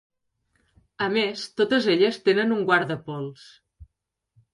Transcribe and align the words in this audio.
A 1.07 1.09
més, 1.15 1.43
totes 1.61 1.87
elles 1.95 2.17
tenen 2.29 2.55
un 2.57 2.65
guardapols. 2.71 3.45